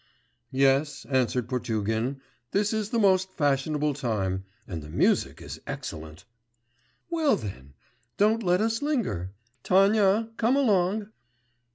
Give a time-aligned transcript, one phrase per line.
[0.49, 6.25] 'Yes,' answered Potugin: 'this is the most fashionable time, and the music is excellent.'
[7.11, 7.75] 'Well, then,
[8.17, 9.29] don't let us linger.
[9.61, 11.09] Tanya, come along.